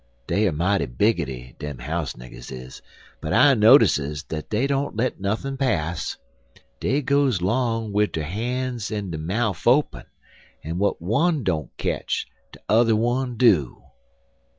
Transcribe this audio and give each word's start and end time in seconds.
Dey 0.25 0.47
er 0.47 0.51
mighty 0.51 0.87
biggity, 0.87 1.55
dem 1.59 1.77
house 1.77 2.13
niggers 2.13 2.51
is, 2.51 2.81
but 3.21 3.33
I 3.35 3.53
notices 3.53 4.23
dat 4.23 4.49
dey 4.49 4.65
don't 4.65 4.95
let 4.95 5.21
nuthin' 5.21 5.57
pass. 5.57 6.17
Dey 6.79 7.03
goes 7.03 7.39
'long 7.39 7.93
wid 7.93 8.11
der 8.13 8.23
han's 8.23 8.89
en 8.89 9.11
der 9.11 9.19
mouf 9.19 9.67
open, 9.67 10.05
en 10.63 10.79
w'at 10.79 10.99
one 10.99 11.43
don't 11.43 11.69
ketch 11.77 12.25
de 12.51 12.57
tother 12.67 12.95
one 12.95 13.37
do." 13.37 13.83